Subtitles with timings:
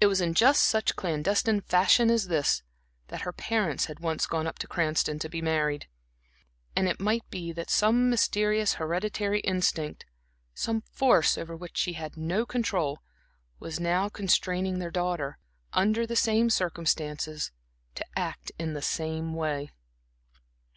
[0.00, 2.62] It was in just such clandestine fashion as this
[3.08, 5.88] that her parents had once gone up to Cranston to be married;
[6.76, 10.06] and it might be that some mysterious hereditary instinct,
[10.54, 13.00] some force over which she had no control,
[13.58, 15.38] was now constraining their daughter,
[15.72, 17.50] under the same circumstances,
[17.96, 19.72] to act in the same way.